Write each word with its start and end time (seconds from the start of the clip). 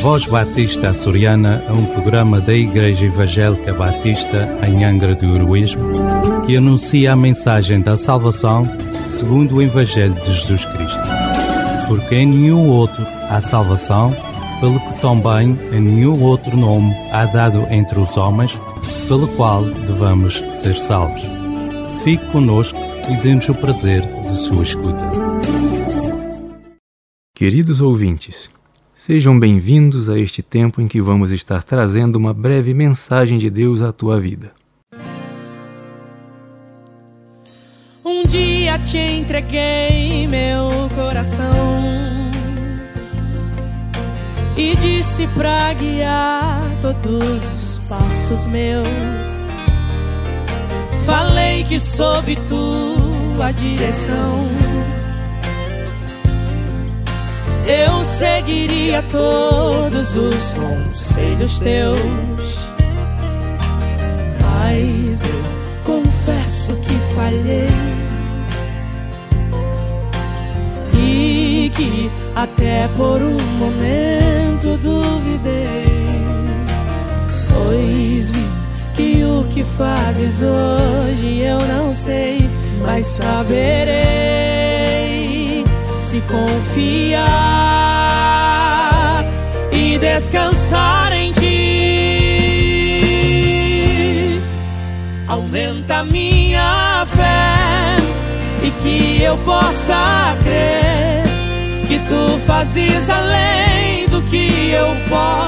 Voz 0.00 0.26
Batista 0.26 0.90
Açoriana 0.90 1.64
é 1.66 1.72
um 1.72 1.86
programa 1.86 2.40
da 2.40 2.52
Igreja 2.52 3.06
Evangélica 3.06 3.72
Batista 3.72 4.58
em 4.66 4.84
Angra 4.84 5.14
do 5.14 5.34
Heroísmo 5.34 5.92
que 6.44 6.56
anuncia 6.56 7.12
a 7.12 7.16
mensagem 7.16 7.80
da 7.80 7.96
salvação 7.96 8.64
segundo 9.08 9.56
o 9.56 9.62
Evangelho 9.62 10.14
de 10.14 10.26
Jesus 10.26 10.66
Cristo. 10.66 11.00
Porque 11.88 12.16
em 12.16 12.26
nenhum 12.26 12.68
outro 12.68 13.02
há 13.30 13.40
salvação, 13.40 14.14
pelo 14.60 14.78
que 14.78 15.00
também 15.00 15.58
em 15.72 15.80
nenhum 15.80 16.22
outro 16.22 16.54
nome 16.56 16.94
há 17.10 17.24
dado 17.24 17.66
entre 17.70 17.98
os 17.98 18.16
homens, 18.16 18.58
pelo 19.08 19.26
qual 19.28 19.64
devamos 19.64 20.44
ser 20.50 20.76
salvos. 20.76 21.22
Fique 22.02 22.24
conosco 22.26 22.78
e 23.10 23.16
dê-nos 23.22 23.48
o 23.48 23.54
prazer 23.54 24.02
de 24.02 24.36
sua 24.36 24.62
escuta. 24.62 25.33
Queridos 27.36 27.80
ouvintes, 27.80 28.48
Sejam 28.94 29.36
bem-vindos 29.40 30.08
a 30.08 30.16
este 30.16 30.40
tempo 30.40 30.80
em 30.80 30.86
que 30.86 31.00
vamos 31.00 31.32
estar 31.32 31.64
trazendo 31.64 32.14
uma 32.14 32.32
breve 32.32 32.72
mensagem 32.72 33.38
de 33.38 33.50
Deus 33.50 33.82
à 33.82 33.92
tua 33.92 34.20
vida. 34.20 34.52
Um 38.04 38.22
dia 38.22 38.78
te 38.78 38.98
entreguei 38.98 40.28
meu 40.28 40.88
coração 40.94 42.30
e 44.56 44.76
disse 44.76 45.26
pra 45.34 45.72
guiar 45.72 46.62
todos 46.80 47.50
os 47.50 47.78
passos 47.88 48.46
meus. 48.46 49.48
Falei 51.04 51.64
que 51.64 51.80
sob 51.80 52.36
tua 52.46 53.50
direção 53.50 54.48
eu 57.66 58.04
seguiria 58.04 59.02
todos 59.10 60.16
os 60.16 60.54
conselhos 60.54 61.60
teus. 61.60 62.70
Mas 64.40 65.24
eu 65.24 65.44
confesso 65.84 66.74
que 66.76 66.94
falhei. 67.14 67.68
E 70.96 71.70
que 71.74 72.10
até 72.34 72.88
por 72.96 73.20
um 73.22 73.36
momento 73.58 74.78
duvidei. 74.78 75.84
Pois 77.48 78.30
vi 78.30 78.48
que 78.94 79.24
o 79.24 79.44
que 79.48 79.64
fazes 79.64 80.42
hoje 80.42 81.40
eu 81.40 81.58
não 81.66 81.92
sei, 81.92 82.48
mas 82.82 83.06
saberei 83.06 84.33
se 86.14 86.20
confiar 86.20 87.24
e 89.72 89.98
descansar 89.98 91.12
em 91.12 91.32
ti. 91.32 91.40
Aumenta 95.26 96.04
minha 96.04 97.04
fé 97.06 97.96
e 98.62 98.70
que 98.80 99.24
eu 99.24 99.36
possa 99.38 100.36
crer 100.44 101.24
que 101.88 101.98
tu 102.08 102.38
fazes 102.46 103.10
além 103.10 104.06
do 104.06 104.22
que 104.22 104.70
eu 104.70 104.94
possa 105.08 105.43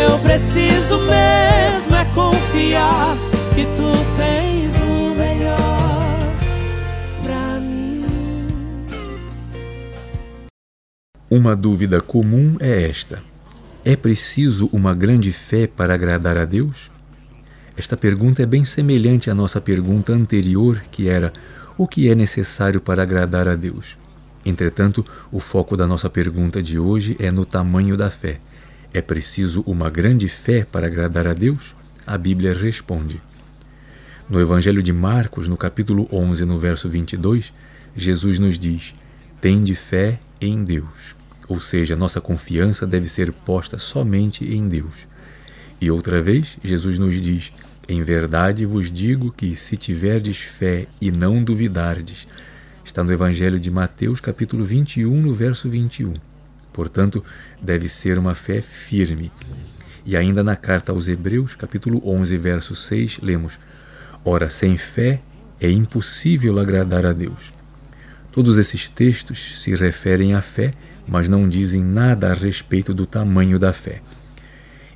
eu 0.00 0.18
preciso 0.20 0.98
mesmo 1.00 1.94
é 1.94 2.04
confiar 2.14 3.16
que 3.54 3.64
tu 3.66 3.92
tens 4.16 4.80
o 4.80 5.14
melhor 5.14 6.36
pra 7.22 7.60
mim. 7.60 8.06
Uma 11.30 11.54
dúvida 11.54 12.00
comum 12.00 12.56
é 12.60 12.88
esta: 12.88 13.22
é 13.84 13.94
preciso 13.94 14.70
uma 14.72 14.94
grande 14.94 15.32
fé 15.32 15.66
para 15.66 15.94
agradar 15.94 16.38
a 16.38 16.44
Deus? 16.44 16.90
Esta 17.76 17.96
pergunta 17.96 18.42
é 18.42 18.46
bem 18.46 18.64
semelhante 18.64 19.30
à 19.30 19.34
nossa 19.34 19.60
pergunta 19.60 20.12
anterior, 20.12 20.82
que 20.90 21.08
era: 21.08 21.32
o 21.76 21.86
que 21.86 22.08
é 22.08 22.14
necessário 22.14 22.80
para 22.80 23.02
agradar 23.02 23.46
a 23.48 23.54
Deus? 23.54 23.98
Entretanto, 24.46 25.04
o 25.30 25.38
foco 25.38 25.76
da 25.76 25.86
nossa 25.86 26.08
pergunta 26.08 26.62
de 26.62 26.78
hoje 26.78 27.14
é 27.18 27.30
no 27.30 27.44
tamanho 27.44 27.96
da 27.96 28.08
fé. 28.10 28.40
É 28.92 29.00
preciso 29.00 29.62
uma 29.68 29.88
grande 29.88 30.26
fé 30.26 30.64
para 30.64 30.88
agradar 30.88 31.24
a 31.28 31.32
Deus? 31.32 31.76
A 32.04 32.18
Bíblia 32.18 32.52
responde. 32.52 33.22
No 34.28 34.40
Evangelho 34.40 34.82
de 34.82 34.92
Marcos, 34.92 35.46
no 35.46 35.56
capítulo 35.56 36.08
11, 36.10 36.44
no 36.44 36.58
verso 36.58 36.88
22, 36.88 37.52
Jesus 37.96 38.40
nos 38.40 38.58
diz: 38.58 38.92
Tende 39.40 39.76
fé 39.76 40.18
em 40.40 40.64
Deus. 40.64 41.14
Ou 41.46 41.60
seja, 41.60 41.94
nossa 41.94 42.20
confiança 42.20 42.84
deve 42.84 43.08
ser 43.08 43.32
posta 43.32 43.78
somente 43.78 44.44
em 44.44 44.68
Deus. 44.68 45.06
E 45.80 45.88
outra 45.88 46.20
vez, 46.20 46.58
Jesus 46.62 46.98
nos 46.98 47.20
diz: 47.20 47.52
Em 47.88 48.02
verdade 48.02 48.66
vos 48.66 48.90
digo 48.90 49.30
que, 49.30 49.54
se 49.54 49.76
tiverdes 49.76 50.38
fé 50.38 50.88
e 51.00 51.12
não 51.12 51.44
duvidardes, 51.44 52.26
está 52.84 53.04
no 53.04 53.12
Evangelho 53.12 53.58
de 53.60 53.70
Mateus, 53.70 54.18
capítulo 54.18 54.64
21, 54.64 55.22
no 55.22 55.32
verso 55.32 55.68
21. 55.70 56.29
Portanto, 56.72 57.24
deve 57.60 57.88
ser 57.88 58.18
uma 58.18 58.34
fé 58.34 58.60
firme. 58.60 59.30
E 60.04 60.16
ainda 60.16 60.42
na 60.42 60.56
carta 60.56 60.92
aos 60.92 61.08
Hebreus, 61.08 61.54
capítulo 61.54 62.00
11, 62.04 62.36
verso 62.36 62.74
6, 62.74 63.18
lemos: 63.22 63.58
Ora, 64.24 64.48
sem 64.48 64.76
fé 64.76 65.20
é 65.60 65.70
impossível 65.70 66.58
agradar 66.58 67.04
a 67.04 67.12
Deus. 67.12 67.52
Todos 68.32 68.56
esses 68.56 68.88
textos 68.88 69.62
se 69.62 69.74
referem 69.74 70.34
à 70.34 70.40
fé, 70.40 70.72
mas 71.06 71.28
não 71.28 71.48
dizem 71.48 71.84
nada 71.84 72.30
a 72.30 72.34
respeito 72.34 72.94
do 72.94 73.04
tamanho 73.04 73.58
da 73.58 73.72
fé. 73.72 74.00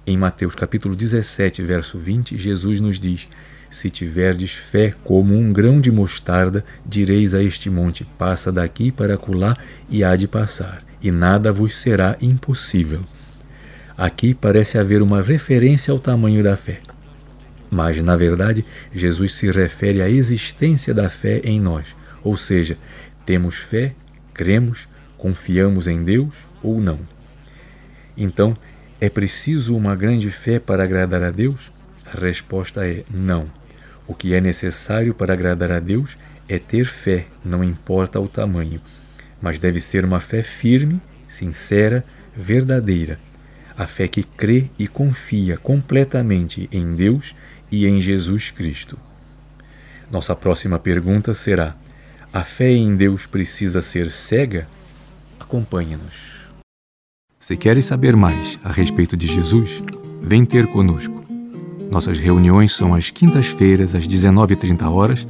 Em 0.07 0.17
Mateus 0.17 0.55
capítulo 0.55 0.95
17, 0.95 1.63
verso 1.63 1.99
20, 1.99 2.39
Jesus 2.39 2.81
nos 2.81 3.01
diz: 3.01 3.29
Se 3.69 3.91
tiverdes 3.91 4.53
fé 4.53 4.95
como 5.03 5.37
um 5.37 5.53
grão 5.53 5.81
de 5.81 5.91
mostarda, 5.91 6.65
direis 6.87 7.35
a 7.35 7.43
este 7.43 7.69
monte: 7.69 8.05
Passa 8.17 8.53
daqui 8.53 8.93
para 8.93 9.15
acolá, 9.15 9.57
e 9.91 10.05
há 10.05 10.15
de 10.15 10.29
passar 10.29 10.85
e 11.05 11.11
nada 11.11 11.53
vos 11.53 11.77
será 11.77 12.17
impossível. 12.23 13.03
Aqui 13.95 14.33
parece 14.33 14.79
haver 14.79 15.03
uma 15.03 15.21
referência 15.21 15.93
ao 15.93 15.99
tamanho 15.99 16.43
da 16.43 16.57
fé. 16.57 16.81
Mas, 17.71 18.03
na 18.03 18.17
verdade, 18.17 18.65
Jesus 18.95 19.35
se 19.35 19.51
refere 19.51 20.01
à 20.01 20.09
existência 20.09 20.95
da 20.95 21.11
fé 21.11 21.43
em 21.45 21.61
nós, 21.61 21.95
ou 22.23 22.39
seja, 22.39 22.79
temos 23.27 23.57
fé, 23.57 23.93
cremos, 24.33 24.89
confiamos 25.19 25.89
em 25.89 26.03
Deus 26.03 26.35
ou 26.63 26.81
não. 26.81 26.99
Então, 28.17 28.57
é 28.99 29.11
preciso 29.11 29.77
uma 29.77 29.95
grande 29.95 30.31
fé 30.31 30.59
para 30.59 30.85
agradar 30.85 31.23
a 31.23 31.31
Deus? 31.31 31.71
A 32.07 32.19
resposta 32.19 32.87
é 32.87 33.05
não. 33.13 33.47
O 34.07 34.15
que 34.15 34.33
é 34.33 34.41
necessário 34.41 35.13
para 35.13 35.35
agradar 35.35 35.71
a 35.71 35.81
Deus 35.81 36.17
é 36.49 36.59
ter 36.59 36.87
fé, 36.87 37.27
não 37.45 37.63
importa 37.63 38.19
o 38.19 38.27
tamanho 38.29 38.81
mas 39.45 39.59
deve 39.59 39.79
ser 39.79 40.07
uma 40.07 40.21
fé 40.21 40.43
firme, 40.43 40.99
sincera, 41.29 42.03
verdadeira. 42.35 43.19
A 43.77 43.87
fé 43.87 44.09
que 44.09 44.23
crê 44.23 44.71
e 44.79 44.89
confia 44.89 45.59
completamente 45.59 46.67
em 46.73 46.95
Deus 46.95 47.35
e 47.71 47.87
em 47.87 48.01
Jesus 48.01 48.51
Cristo. 48.51 48.99
Nossa 50.11 50.35
próxima 50.35 50.79
pergunta 50.79 51.35
será: 51.35 51.77
a 52.33 52.43
fé 52.43 52.71
em 52.71 52.97
Deus 52.97 53.27
precisa 53.27 53.83
ser 53.83 54.11
cega? 54.11 54.67
Acompanhe-nos. 55.39 56.49
Se 57.39 57.55
queres 57.55 57.85
saber 57.85 58.17
mais 58.17 58.59
a 58.65 58.73
respeito 58.73 59.15
de 59.15 59.27
Jesus, 59.27 59.83
vem 60.23 60.47
ter 60.47 60.67
conosco. 60.69 61.23
Nossas 61.91 62.19
reuniões 62.19 62.73
são 62.73 62.95
às 62.95 63.11
quintas-feiras 63.11 63.95
às 63.95 64.09
19h30 64.09 65.29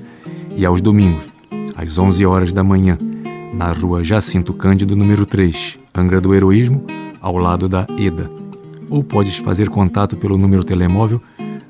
e 0.57 0.65
aos 0.65 0.81
domingos 0.81 1.25
às 1.75 1.99
11 1.99 2.25
horas 2.25 2.53
da 2.53 2.63
manhã 2.63 2.97
na 3.55 3.73
rua 3.73 4.03
Jacinto 4.03 4.53
Cândido, 4.53 4.97
número 4.97 5.25
3, 5.25 5.79
Angra 5.95 6.21
do 6.21 6.35
Heroísmo, 6.35 6.85
ao 7.21 7.37
lado 7.37 7.69
da 7.69 7.87
EDA. 7.97 8.31
Ou 8.91 9.03
podes 9.03 9.37
fazer 9.37 9.69
contato 9.69 10.17
pelo 10.17 10.37
número 10.37 10.65
telemóvel 10.65 11.23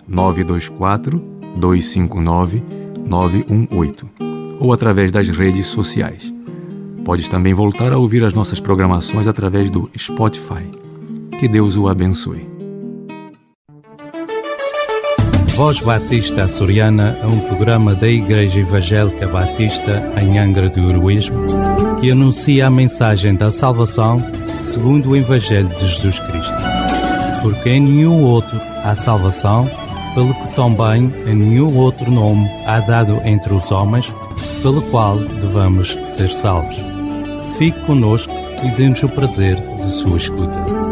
924 0.09 1.23
259 1.57 2.63
918 3.07 4.09
ou 4.59 4.73
através 4.73 5.13
das 5.13 5.29
redes 5.29 5.67
sociais. 5.67 6.33
Podes 7.05 7.29
também 7.29 7.53
voltar 7.53 7.93
a 7.93 7.99
ouvir 7.99 8.25
as 8.25 8.33
nossas 8.33 8.61
programações 8.61 9.27
através 9.27 9.71
do 9.71 9.91
Spotify. 9.97 10.65
Que 11.39 11.47
Deus 11.47 11.77
o 11.77 11.87
abençoe. 11.87 12.54
Voz 15.57 15.79
Batista 15.79 16.45
Açoriana 16.45 17.17
é 17.23 17.27
um 17.27 17.39
programa 17.39 17.95
da 17.95 18.09
Igreja 18.09 18.59
Evangélica 18.59 19.29
Batista 19.29 20.13
em 20.21 20.37
Angra 20.37 20.69
do 20.69 20.91
Heroísmo 20.91 21.37
que 22.01 22.11
anuncia 22.11 22.67
a 22.67 22.71
mensagem 22.71 23.37
da 23.37 23.53
salvação 23.53 24.19
segundo 24.65 25.11
o 25.11 25.17
Evangelho 25.17 25.69
de 25.69 25.87
Jesus 25.87 26.19
Cristo. 26.19 26.55
Porque 27.41 27.71
em 27.71 27.81
nenhum 27.81 28.25
outro 28.25 28.61
há 28.83 28.97
salvação, 28.97 29.71
pelo 30.15 30.35
que 30.35 30.55
também 30.57 31.15
em 31.25 31.37
nenhum 31.37 31.77
outro 31.77 32.11
nome 32.11 32.49
há 32.67 32.81
dado 32.81 33.21
entre 33.25 33.55
os 33.55 33.71
homens, 33.71 34.13
pelo 34.61 34.83
qual 34.91 35.19
devamos 35.19 35.97
ser 36.03 36.31
salvos. 36.31 36.77
Fique 37.59 37.79
conosco 37.83 38.35
e 38.65 38.69
dê-nos 38.71 39.05
o 39.05 39.09
prazer 39.09 39.57
de 39.77 39.91
sua 39.91 40.17
escuta. 40.17 40.84